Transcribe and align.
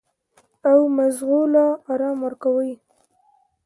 او 0.69 0.79
مزغو 0.97 1.41
له 1.53 1.65
ارام 1.93 2.17
ورکوي- 2.25 2.73